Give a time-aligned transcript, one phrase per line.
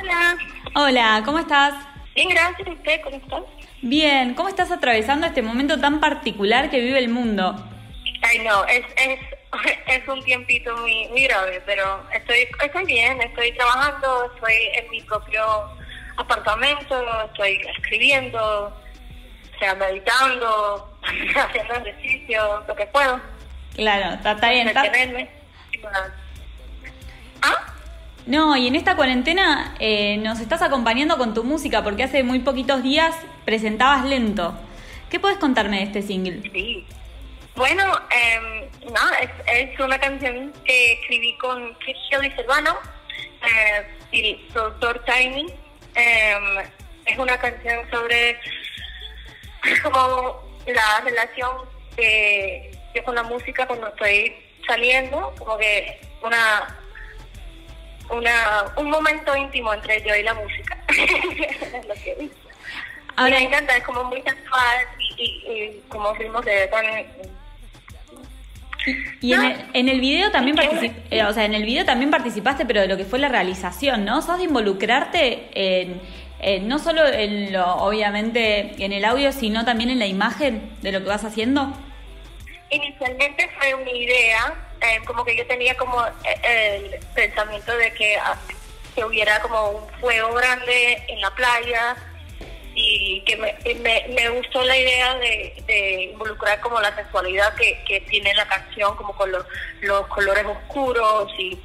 [0.00, 0.38] Hola.
[0.74, 1.74] Hola, ¿cómo estás?
[2.14, 2.68] Bien, gracias.
[2.68, 3.42] ¿Usted cómo está?
[3.82, 7.54] Bien, ¿cómo estás atravesando este momento tan particular que vive el mundo?
[8.22, 9.20] Ay, no, es, es,
[9.86, 15.00] es un tiempito muy, muy grave, pero estoy, estoy bien, estoy trabajando, estoy en mi
[15.02, 15.42] propio
[16.16, 20.96] apartamento, estoy escribiendo, o sea, meditando,
[21.36, 23.20] haciendo ejercicio, lo que puedo.
[23.74, 24.68] Claro, está, bien.
[24.68, 26.10] está-.
[28.30, 32.38] No, y en esta cuarentena eh, nos estás acompañando con tu música porque hace muy
[32.38, 33.12] poquitos días
[33.44, 34.56] presentabas Lento.
[35.10, 36.40] ¿Qué puedes contarme de este single?
[36.52, 36.86] Sí.
[37.56, 39.00] Bueno, em, no,
[39.48, 42.76] es, una canción que escribí con Chris y Silvano
[43.42, 45.46] eh, el productor Tiny.
[45.96, 46.58] Em,
[47.06, 48.38] es una canción sobre
[49.82, 51.50] como la relación
[51.96, 54.36] de yo con la música cuando estoy
[54.68, 56.79] saliendo, como que una
[58.12, 60.76] una un momento íntimo entre yo y la música.
[60.88, 62.34] Es lo que dice.
[63.16, 66.84] Ahora- Y me encanta, es como muy sensual y, y, y como ritmos de tan
[69.20, 70.56] Y en el, en el video también
[71.10, 74.04] eh, o sea, en el video también participaste, pero de lo que fue la realización,
[74.06, 74.22] ¿no?
[74.22, 76.00] Sos de involucrarte en,
[76.40, 80.92] en- no solo en lo, obviamente, en el audio, sino también en la imagen de
[80.92, 81.72] lo que vas haciendo.
[82.70, 88.16] Inicialmente fue una idea, eh, como que yo tenía como eh, el pensamiento de que,
[88.16, 88.36] ah,
[88.94, 91.96] que hubiera como un fuego grande en la playa
[92.74, 98.00] y que me, me, me gustó la idea de, involucrar como la sexualidad que, que
[98.02, 99.44] tiene la canción, como con los,
[99.82, 101.58] los colores oscuros y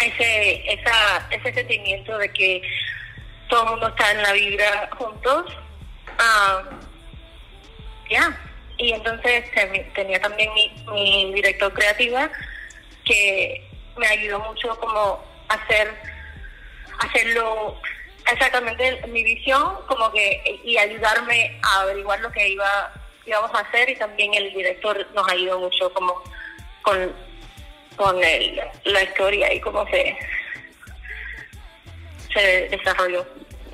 [0.00, 2.62] ese, esa, ese sentimiento de que
[3.48, 5.52] todo el mundo está en la vibra juntos.
[6.18, 6.62] Ah,
[8.10, 8.49] ya.
[8.80, 9.44] Y entonces
[9.94, 12.30] tenía también mi, mi director creativa
[13.04, 15.94] que me ayudó mucho como hacer
[17.00, 17.78] hacerlo
[18.30, 22.92] exactamente mi visión como que y ayudarme a averiguar lo que iba
[23.26, 26.22] íbamos a hacer y también el director nos ayudó mucho como
[26.82, 27.14] con
[27.96, 30.16] con el, la historia y cómo se
[32.70, 33.26] desarrolló.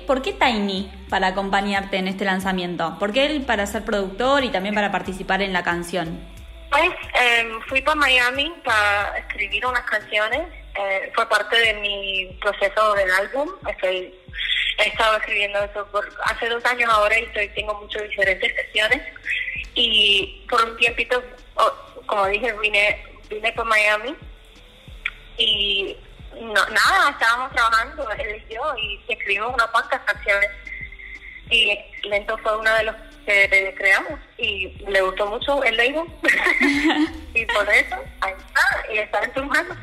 [0.07, 2.95] ¿Por qué Tiny para acompañarte en este lanzamiento?
[2.97, 6.25] ¿Por qué él para ser productor y también para participar en la canción?
[6.71, 10.41] Pues em, fui para Miami para escribir unas canciones.
[10.79, 13.49] eh, fue parte de mi proceso del álbum.
[13.67, 14.13] Estoy,
[14.77, 19.01] he estado escribiendo eso por hace dos años ahora y estoy, tengo muchas diferentes sesiones.
[19.75, 21.21] Y por un tiempito,
[21.55, 21.73] oh,
[22.05, 24.15] como dije, vine, vine para Miami
[25.37, 25.97] y
[26.41, 30.49] no, nada, estábamos trabajando él y yo y escribimos unas cuantas canciones
[31.49, 31.77] y
[32.07, 36.03] Lento fue uno de los que creamos y le gustó mucho el label.
[37.33, 39.77] Y por eso ahí está y está en tus manos.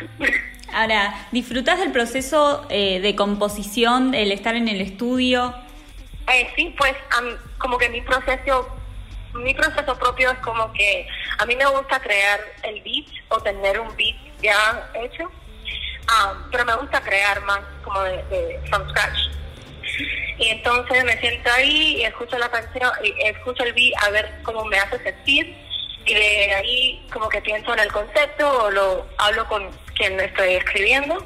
[0.73, 5.55] Ahora, ¿disfrutás del proceso eh, de composición, el estar en el estudio?
[6.33, 8.69] Eh, sí pues am- como que mi proceso
[9.35, 11.07] mi proceso propio es como que
[11.39, 15.31] a mí me gusta crear el beat o tener un beat ya hecho
[16.09, 19.19] Ah, pero me gusta crear más como de, from scratch.
[20.39, 24.41] Y entonces me siento ahí y escucho la canción y escucho el beat a ver
[24.43, 25.57] cómo me hace sentir.
[26.07, 30.55] Y de ahí como que pienso en el concepto o lo hablo con quien estoy
[30.55, 31.25] escribiendo.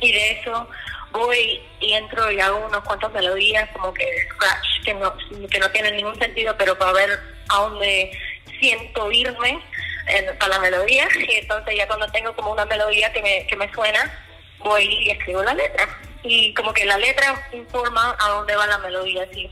[0.00, 0.68] Y de eso
[1.14, 5.16] voy y entro y hago unos cuantos melodías como que scratch que no
[5.48, 7.20] que no tienen ningún sentido pero para ver
[7.50, 8.10] a dónde
[8.58, 9.62] siento irme
[10.06, 13.56] en- para la melodía y entonces ya cuando tengo como una melodía que me, que
[13.56, 14.12] me suena
[14.58, 15.86] voy y escribo la letra
[16.22, 19.48] y como que la letra informa a dónde va la melodía si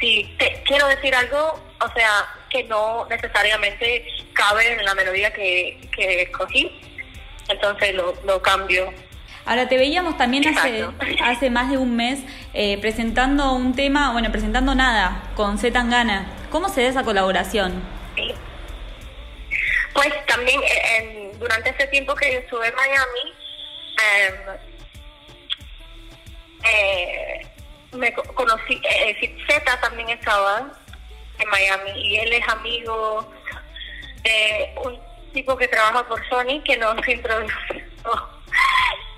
[0.00, 5.88] si te, quiero decir algo o sea que no necesariamente cabe en la melodía que,
[5.94, 6.70] que escogí
[7.48, 8.92] entonces lo, lo cambio
[9.46, 10.86] Ahora, te veíamos también hace,
[11.22, 12.20] hace más de un mes
[12.54, 16.24] eh, presentando un tema, bueno, presentando nada, con Z Tangana.
[16.50, 17.82] ¿Cómo se da esa colaboración?
[20.34, 23.34] También eh, durante ese tiempo que yo estuve en Miami,
[24.18, 24.34] em,
[26.64, 27.46] eh,
[27.92, 30.72] me co- conocí, eh, eh, Z también estaba
[31.38, 33.32] en Miami y él es amigo
[34.22, 35.00] de un
[35.32, 37.54] tipo que trabaja por Sony que nos introdujo.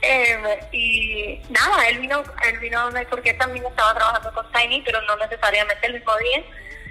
[0.02, 0.42] Em,
[0.72, 5.86] y nada, él vino, él vino porque también estaba trabajando con Tiny, pero no necesariamente
[5.86, 6.42] el mismo día.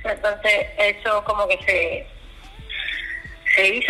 [0.03, 2.07] Entonces eso como que se,
[3.55, 3.81] se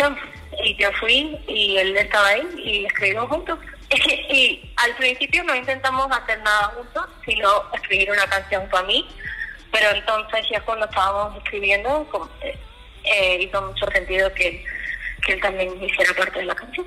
[0.64, 3.58] y yo fui y él estaba ahí y escribimos juntos.
[4.30, 9.06] y al principio no intentamos hacer nada juntos, sino escribir una canción para mí,
[9.70, 12.06] pero entonces ya cuando estábamos escribiendo
[12.42, 12.58] eh,
[13.04, 14.64] eh, hizo mucho sentido que,
[15.24, 16.86] que él también hiciera parte de la canción.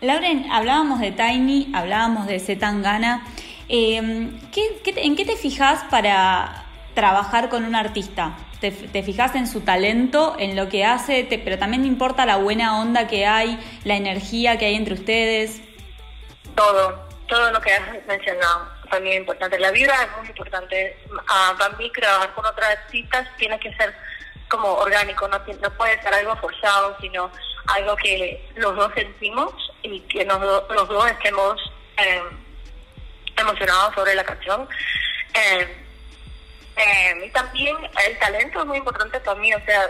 [0.00, 3.26] Lauren, hablábamos de Tiny, hablábamos de Z Tangana.
[3.68, 8.34] Eh, ¿qué, qué, en qué te fijas para trabajar con un artista?
[8.60, 12.80] ¿Te, te fijas en su talento, en lo que hace, pero también importa la buena
[12.80, 15.62] onda que hay, la energía que hay entre ustedes?
[16.54, 19.58] Todo, todo lo que has mencionado también es importante.
[19.58, 20.98] La vibra es muy importante.
[21.10, 23.94] Uh, para mí, trabajar con otras artistas tiene que ser
[24.48, 27.30] como orgánico, no, no puede ser algo forzado, sino
[27.68, 29.52] algo que los dos sentimos
[29.82, 32.22] y que nos, los dos estemos eh,
[33.36, 34.68] emocionados sobre la canción.
[35.34, 35.86] Eh,
[36.76, 37.76] eh, también
[38.08, 39.88] el talento es muy importante para mí, o sea,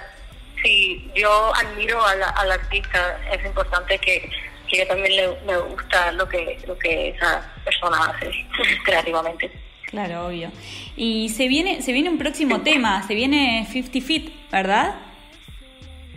[0.63, 4.31] si yo admiro al, al artista, es importante que,
[4.69, 8.31] que yo también le, me gusta lo que, lo que esa persona hace
[8.85, 9.51] creativamente.
[9.87, 10.53] Claro, obvio.
[10.97, 14.95] Y se viene, se viene un próximo tema, se viene 50 Feet, ¿verdad?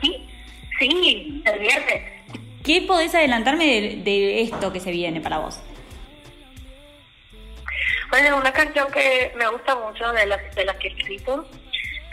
[0.02, 0.28] Sí,
[0.80, 2.14] sí, el viernes.
[2.64, 5.60] ¿Qué podés adelantarme de, de esto que se viene para vos?
[8.14, 11.48] Bueno, una canción que me gusta mucho de las, de las que he escrito,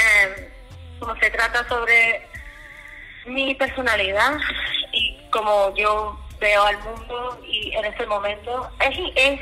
[0.02, 0.50] eh,
[0.98, 2.26] como se trata sobre
[3.26, 4.38] mi personalidad
[4.94, 8.70] y como yo veo al mundo y en ese momento.
[8.80, 9.40] Es, es,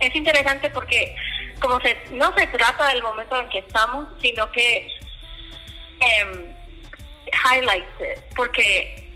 [0.00, 1.16] es interesante porque
[1.62, 4.86] como se, no se trata del momento en que estamos, sino que
[6.00, 6.56] eh,
[7.50, 9.08] highlights porque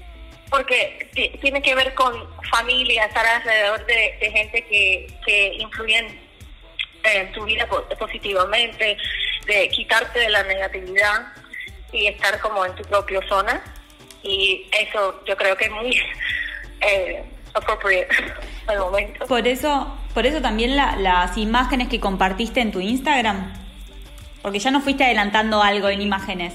[0.49, 1.08] porque
[1.40, 6.21] tiene que ver con familia, estar alrededor de, de gente que, que influyen
[7.04, 7.66] en tu vida
[7.99, 8.96] positivamente,
[9.46, 11.26] de quitarte de la negatividad
[11.93, 13.62] y estar como en tu propia zona.
[14.22, 16.00] Y eso yo creo que es muy
[16.81, 18.08] eh, appropriate
[18.66, 19.26] al momento.
[19.26, 23.52] Por eso, por eso también la, las imágenes que compartiste en tu Instagram,
[24.43, 26.54] porque ya no fuiste adelantando algo en imágenes.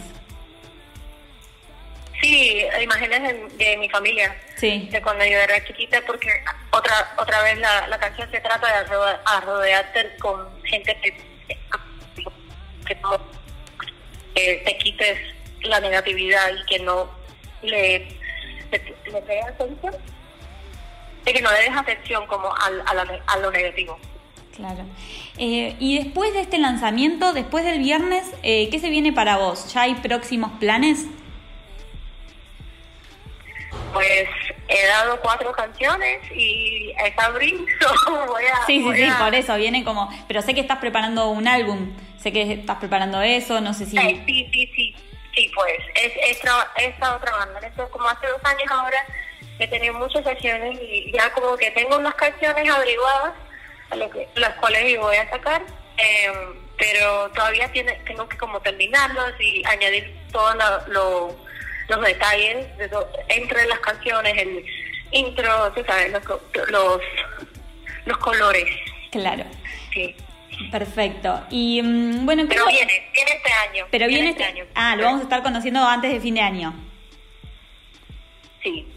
[2.21, 4.89] Sí, imágenes de, de, mi familia, sí.
[4.91, 6.29] de cuando yo era chiquita, porque
[6.77, 11.17] otra otra vez la, la canción se trata de rodear, a rodearte con gente que,
[12.85, 13.19] que no
[14.35, 15.19] eh, te quites
[15.63, 17.09] la negatividad y que no
[17.61, 18.07] le,
[18.71, 19.95] le, le pegas atención,
[21.25, 23.99] de que no le des atención como al, a, la, a lo negativo.
[24.55, 24.85] Claro.
[25.37, 29.71] Eh, y después de este lanzamiento, después del viernes, eh, ¿qué se viene para vos?
[29.73, 31.05] ¿Ya hay próximos planes?
[33.93, 34.29] Pues
[34.67, 38.65] he dado cuatro canciones y es abril, so voy a...
[38.65, 39.17] Sí, sí, voy sí, a...
[39.17, 40.09] por eso viene como...
[40.27, 43.97] Pero sé que estás preparando un álbum, sé que estás preparando eso, no sé si...
[43.97, 44.95] Eh, sí, sí, sí,
[45.35, 48.97] sí, pues es, es tra estado trabajando en esto como hace dos años ahora,
[49.59, 53.33] he tenido muchas sesiones y ya como que tengo unas canciones averiguadas,
[53.89, 55.61] a lo que, las cuales voy a sacar,
[55.97, 56.31] eh,
[56.77, 60.87] pero todavía tiene, tengo que como terminarlos y añadir todo lo...
[60.87, 61.46] lo
[61.89, 62.89] los detalles de
[63.29, 64.65] entre las canciones, el
[65.11, 66.23] intro, tú sabes, los,
[66.69, 67.01] los,
[68.05, 68.65] los colores.
[69.11, 69.45] Claro.
[69.93, 70.15] Sí.
[70.71, 71.43] Perfecto.
[71.49, 73.85] Y um, bueno, pero viene, viene este año.
[73.91, 74.65] Pero viene, viene este, año.
[74.75, 76.73] Ah, lo vamos a estar conociendo antes de fin de año.
[78.63, 78.87] Sí.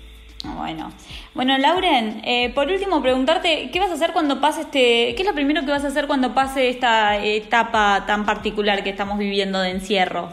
[0.43, 0.91] Bueno,
[1.35, 5.27] bueno, Lauren, eh, por último preguntarte, ¿qué vas a hacer cuando pase este, qué es
[5.27, 9.61] lo primero que vas a hacer cuando pase esta etapa tan particular que estamos viviendo
[9.61, 10.33] de encierro?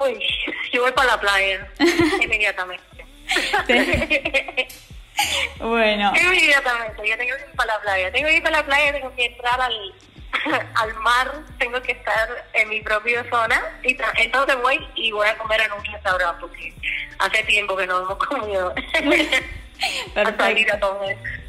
[0.00, 0.18] Uy,
[0.72, 1.68] yo voy para la playa
[2.20, 2.84] inmediatamente.
[5.58, 6.12] bueno.
[6.14, 8.12] Inmediatamente, yo tengo que ir para la playa.
[8.12, 9.94] Tengo que ir para la playa, tengo que entrar al,
[10.74, 13.62] al mar, tengo que estar en mi propia zona.
[13.82, 16.74] Y entonces voy y voy a comer en un restaurante porque
[17.18, 18.74] hace tiempo que no hemos comido.
[20.14, 21.00] Perfecto.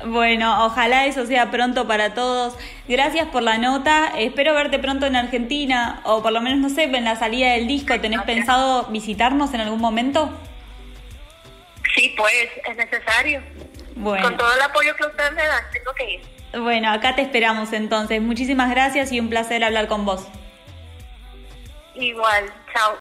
[0.06, 2.58] Bueno, ojalá eso sea pronto para todos.
[2.88, 4.14] Gracias por la nota.
[4.18, 7.68] Espero verte pronto en Argentina o por lo menos, no sé, en la salida del
[7.68, 8.00] disco.
[8.00, 8.26] ¿Tenés Gracias.
[8.26, 10.30] pensado visitarnos en algún momento?
[11.96, 13.42] Sí, pues es necesario.
[13.96, 14.24] Bueno.
[14.24, 16.22] Con todo el apoyo que ustedes me dan, tengo que ir.
[16.62, 18.22] Bueno, acá te esperamos entonces.
[18.22, 20.28] Muchísimas gracias y un placer hablar con vos.
[21.96, 22.94] Igual, chao.